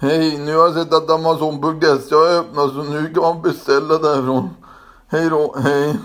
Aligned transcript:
Hej, 0.00 0.38
nu 0.38 0.56
har 0.56 0.64
jag 0.64 0.74
sett 0.74 0.94
att 0.94 1.10
Amazon.se 1.10 2.14
har 2.14 2.38
öppnat 2.38 2.70
så 2.70 2.82
nu 2.82 3.14
kan 3.14 3.22
man 3.22 3.42
beställa 3.42 3.98
därifrån. 3.98 4.50
Hej 5.08 5.30
då, 5.30 5.54
hej. 5.58 5.98